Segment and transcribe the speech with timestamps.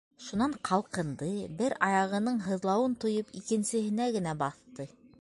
[0.27, 1.29] Шунан ҡалҡынды,
[1.61, 4.93] бер аяғының һыҙлауын тойоп, икенсеһенә генә баҫты.